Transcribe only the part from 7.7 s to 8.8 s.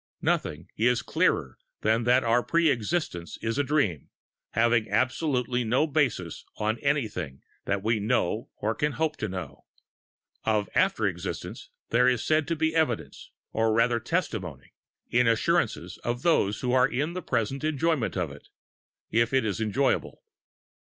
we know or